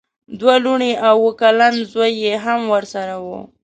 دوه 0.39 0.55
لوڼې 0.63 0.91
او 1.07 1.15
اوه 1.21 1.31
کلن 1.41 1.73
زوی 1.91 2.11
یې 2.23 2.33
هم 2.45 2.61
ورسره 2.73 3.15
وو. 3.25 3.39